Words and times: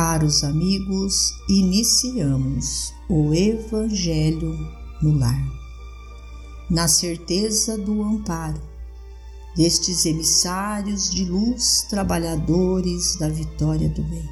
Caros 0.00 0.44
amigos, 0.44 1.34
iniciamos 1.48 2.94
o 3.08 3.34
Evangelho 3.34 4.56
no 5.02 5.18
lar, 5.18 5.44
na 6.70 6.86
certeza 6.86 7.76
do 7.76 8.00
amparo 8.04 8.62
destes 9.56 10.06
emissários 10.06 11.10
de 11.10 11.24
luz, 11.24 11.84
trabalhadores 11.90 13.16
da 13.16 13.28
vitória 13.28 13.88
do 13.88 14.04
bem. 14.04 14.30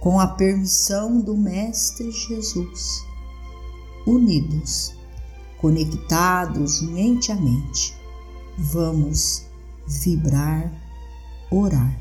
Com 0.00 0.18
a 0.18 0.26
permissão 0.26 1.20
do 1.20 1.36
Mestre 1.36 2.10
Jesus, 2.10 3.04
unidos, 4.08 4.92
conectados 5.60 6.82
mente 6.82 7.30
a 7.30 7.36
mente, 7.36 7.94
vamos 8.58 9.46
vibrar, 9.86 10.68
orar 11.48 11.96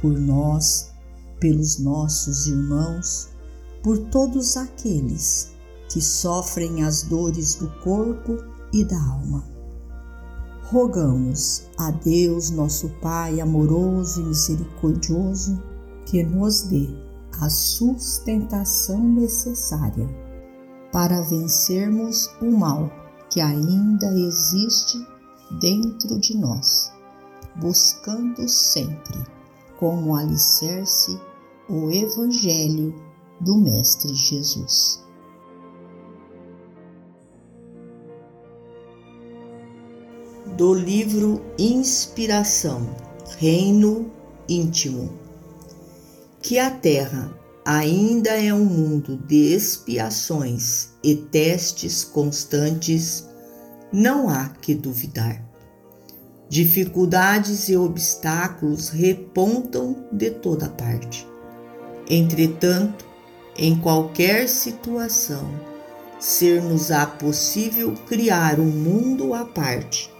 por 0.00 0.18
nós, 0.18 0.89
pelos 1.40 1.78
nossos 1.78 2.46
irmãos, 2.46 3.30
por 3.82 3.98
todos 4.10 4.56
aqueles 4.56 5.52
que 5.88 6.00
sofrem 6.00 6.84
as 6.84 7.02
dores 7.02 7.56
do 7.56 7.68
corpo 7.80 8.36
e 8.72 8.84
da 8.84 9.00
alma. 9.02 9.44
Rogamos 10.64 11.64
a 11.76 11.90
Deus, 11.90 12.50
nosso 12.50 12.88
Pai 13.00 13.40
amoroso 13.40 14.20
e 14.20 14.24
misericordioso, 14.24 15.60
que 16.06 16.22
nos 16.22 16.62
dê 16.62 16.88
a 17.40 17.48
sustentação 17.48 19.02
necessária 19.02 20.08
para 20.92 21.22
vencermos 21.22 22.28
o 22.40 22.50
mal 22.50 22.90
que 23.30 23.40
ainda 23.40 24.06
existe 24.18 24.98
dentro 25.60 26.18
de 26.18 26.36
nós, 26.36 26.92
buscando 27.56 28.48
sempre 28.48 29.24
como 29.78 30.14
alicerce 30.14 31.18
o 31.70 31.88
Evangelho 31.88 32.92
do 33.40 33.56
Mestre 33.56 34.12
Jesus. 34.12 35.04
Do 40.56 40.74
livro 40.74 41.40
Inspiração 41.56 42.90
Reino 43.38 44.10
Íntimo 44.48 45.20
que 46.42 46.58
a 46.58 46.70
Terra 46.70 47.32
ainda 47.64 48.30
é 48.30 48.52
um 48.52 48.64
mundo 48.64 49.16
de 49.16 49.54
expiações 49.54 50.88
e 51.04 51.14
testes 51.14 52.02
constantes, 52.02 53.28
não 53.92 54.28
há 54.28 54.48
que 54.48 54.74
duvidar. 54.74 55.44
Dificuldades 56.48 57.68
e 57.68 57.76
obstáculos 57.76 58.88
repontam 58.88 60.08
de 60.10 60.30
toda 60.30 60.68
parte. 60.68 61.30
Entretanto, 62.12 63.04
em 63.56 63.78
qualquer 63.78 64.48
situação, 64.48 65.48
ser-nos-á 66.18 67.06
possível 67.06 67.94
criar 68.08 68.58
um 68.58 68.66
mundo 68.66 69.32
à 69.32 69.44
parte, 69.44 70.10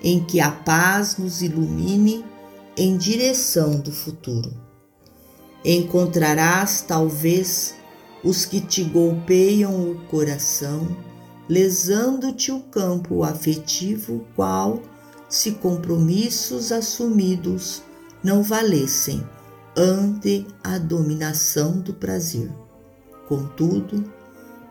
em 0.00 0.22
que 0.22 0.40
a 0.40 0.52
paz 0.52 1.16
nos 1.16 1.42
ilumine 1.42 2.24
em 2.76 2.96
direção 2.96 3.72
do 3.72 3.90
futuro. 3.90 4.54
Encontrarás, 5.64 6.84
talvez, 6.86 7.74
os 8.22 8.46
que 8.46 8.60
te 8.60 8.84
golpeiam 8.84 9.90
o 9.90 9.96
coração, 10.06 10.96
lesando-te 11.48 12.52
o 12.52 12.60
campo 12.60 13.24
afetivo, 13.24 14.24
qual 14.36 14.80
se 15.28 15.50
compromissos 15.50 16.70
assumidos 16.70 17.82
não 18.22 18.44
valessem 18.44 19.26
ante 19.76 20.46
a 20.62 20.78
dominação 20.78 21.80
do 21.80 21.94
prazer. 21.94 22.50
Contudo, 23.28 24.04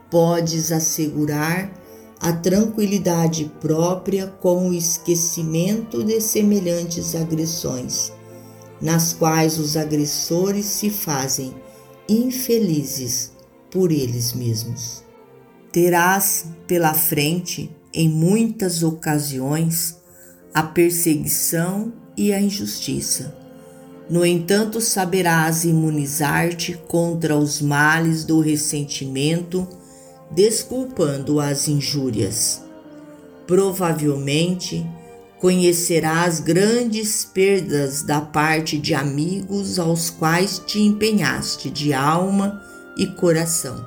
podes 0.10 0.72
assegurar 0.72 1.72
a 2.20 2.32
tranquilidade 2.34 3.52
própria 3.60 4.28
com 4.28 4.70
o 4.70 4.74
esquecimento 4.74 6.04
de 6.04 6.22
semelhantes 6.22 7.16
agressões, 7.16 8.12
nas 8.80 9.12
quais 9.12 9.58
os 9.58 9.76
agressores 9.76 10.66
se 10.66 10.90
fazem 10.90 11.56
infelizes 12.08 13.32
por 13.72 13.92
eles 13.92 14.34
mesmos. 14.34 15.04
Terás 15.72 16.46
pela 16.68 16.94
frente, 16.94 17.76
em 17.94 18.10
muitas 18.10 18.84
ocasiões, 18.84 19.98
a 20.54 20.62
perseguição 20.62 21.94
e 22.16 22.34
a 22.34 22.42
injustiça. 22.42 23.36
No 24.12 24.26
entanto, 24.26 24.82
saberás 24.82 25.64
imunizar-te 25.64 26.74
contra 26.74 27.38
os 27.38 27.62
males 27.62 28.26
do 28.26 28.42
ressentimento, 28.42 29.66
desculpando 30.30 31.40
as 31.40 31.70
injúrias. 31.70 32.62
Provavelmente 33.48 34.86
conhecerás 35.40 36.42
grandes 36.42 37.24
perdas 37.24 38.04
da 38.04 38.20
parte 38.20 38.78
de 38.78 38.94
amigos 38.94 39.80
aos 39.80 40.10
quais 40.10 40.60
te 40.60 40.82
empenhaste 40.82 41.70
de 41.70 41.94
alma 41.94 42.62
e 42.98 43.08
coração. 43.08 43.86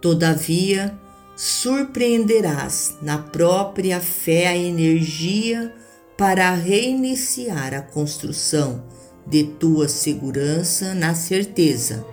Todavia, 0.00 0.98
surpreenderás 1.36 2.94
na 3.02 3.18
própria 3.18 4.00
fé 4.00 4.46
a 4.46 4.56
energia 4.56 5.70
para 6.16 6.54
reiniciar 6.54 7.74
a 7.74 7.82
construção 7.82 8.82
de 9.26 9.44
tua 9.44 9.88
segurança 9.88 10.94
na 10.94 11.14
certeza 11.14 12.04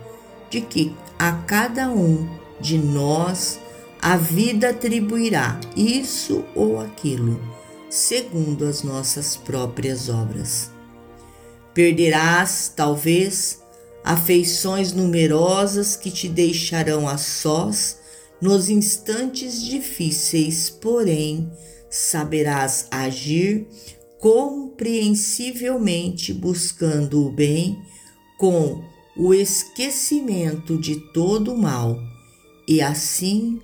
de 0.50 0.60
que 0.60 0.94
a 1.18 1.32
cada 1.32 1.88
um 1.88 2.28
de 2.60 2.78
nós 2.78 3.58
a 4.00 4.16
vida 4.16 4.70
atribuirá 4.70 5.60
isso 5.76 6.44
ou 6.54 6.80
aquilo, 6.80 7.40
segundo 7.88 8.66
as 8.66 8.82
nossas 8.82 9.36
próprias 9.36 10.08
obras. 10.08 10.70
Perderás, 11.72 12.72
talvez, 12.74 13.62
afeições 14.04 14.92
numerosas 14.92 15.94
que 15.94 16.10
te 16.10 16.28
deixarão 16.28 17.08
a 17.08 17.16
sós 17.16 17.98
nos 18.40 18.68
instantes 18.68 19.62
difíceis, 19.62 20.68
porém, 20.68 21.50
saberás 21.88 22.88
agir 22.90 23.68
compreensivelmente 24.22 26.32
buscando 26.32 27.26
o 27.26 27.30
bem 27.30 27.82
com 28.38 28.82
o 29.16 29.34
esquecimento 29.34 30.78
de 30.78 30.94
todo 31.12 31.52
o 31.52 31.58
mal, 31.58 32.00
e 32.68 32.80
assim 32.80 33.60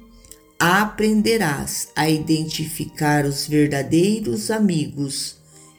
aprenderás 0.59 1.93
a 1.95 2.11
identificar 2.11 3.25
os 3.25 3.47
verdadeiros 3.47 4.51
amigos, 4.51 5.37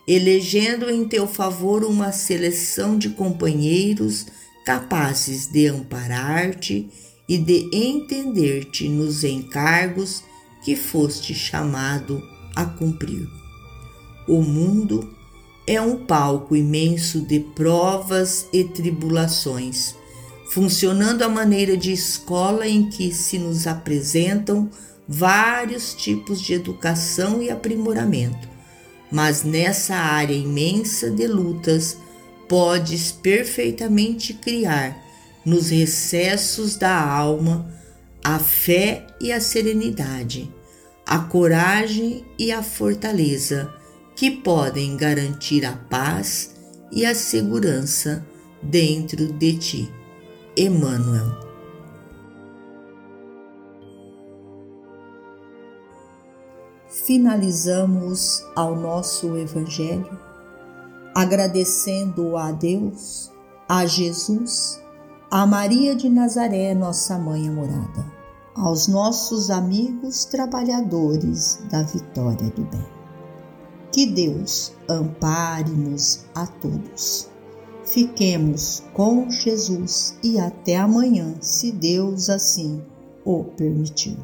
elegendo 0.07 0.89
em 0.89 1.05
teu 1.05 1.27
favor 1.27 1.83
uma 1.83 2.13
seleção 2.13 2.97
de 2.97 3.09
companheiros 3.09 4.27
capazes 4.65 5.47
de 5.47 5.67
amparar-te 5.67 6.89
e 7.27 7.37
de 7.37 7.69
entender-te 7.73 8.87
nos 8.87 9.25
encargos 9.25 10.23
que 10.63 10.77
foste 10.77 11.35
chamado 11.35 12.23
a 12.55 12.65
cumprir. 12.65 13.38
O 14.29 14.43
mundo 14.43 15.11
é 15.65 15.81
um 15.81 16.05
palco 16.05 16.55
imenso 16.55 17.21
de 17.21 17.39
provas 17.39 18.45
e 18.53 18.63
tribulações, 18.63 19.95
funcionando 20.51 21.23
à 21.23 21.27
maneira 21.27 21.75
de 21.75 21.91
escola 21.91 22.67
em 22.67 22.91
que 22.91 23.11
se 23.11 23.39
nos 23.39 23.65
apresentam 23.65 24.69
vários 25.07 25.95
tipos 25.95 26.39
de 26.39 26.53
educação 26.53 27.41
e 27.41 27.49
aprimoramento. 27.49 28.47
Mas 29.11 29.41
nessa 29.41 29.95
área 29.95 30.35
imensa 30.35 31.09
de 31.09 31.25
lutas, 31.25 31.97
podes 32.47 33.11
perfeitamente 33.11 34.35
criar 34.35 34.95
nos 35.43 35.71
recessos 35.71 36.75
da 36.75 36.95
alma 37.03 37.67
a 38.23 38.37
fé 38.37 39.07
e 39.19 39.31
a 39.31 39.41
serenidade, 39.41 40.53
a 41.03 41.17
coragem 41.17 42.23
e 42.37 42.51
a 42.51 42.61
fortaleza 42.61 43.78
que 44.19 44.29
podem 44.29 44.97
garantir 44.97 45.65
a 45.65 45.71
paz 45.89 46.53
e 46.91 47.05
a 47.05 47.15
segurança 47.15 48.21
dentro 48.61 49.31
de 49.31 49.57
ti. 49.57 49.93
Emmanuel. 50.57 51.39
Finalizamos 56.89 58.43
ao 58.57 58.75
nosso 58.75 59.37
Evangelho 59.37 60.19
agradecendo 61.15 62.35
a 62.35 62.51
Deus, 62.51 63.31
a 63.69 63.85
Jesus 63.85 64.83
a 65.31 65.45
Maria 65.45 65.95
de 65.95 66.09
Nazaré, 66.09 66.73
nossa 66.73 67.17
mãe 67.17 67.47
amorada, 67.47 68.05
aos 68.53 68.85
nossos 68.85 69.49
amigos 69.49 70.25
trabalhadores 70.25 71.61
da 71.71 71.83
vitória 71.83 72.49
do 72.49 72.63
bem. 72.65 72.98
Que 73.99 74.05
Deus 74.05 74.71
ampare-nos 74.89 76.23
a 76.33 76.47
todos. 76.47 77.29
Fiquemos 77.83 78.81
com 78.93 79.29
Jesus 79.29 80.17
e 80.23 80.39
até 80.39 80.77
amanhã, 80.77 81.35
se 81.41 81.69
Deus 81.69 82.29
assim 82.29 82.81
o 83.25 83.43
permitir. 83.43 84.17